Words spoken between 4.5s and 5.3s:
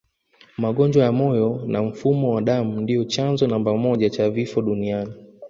duniani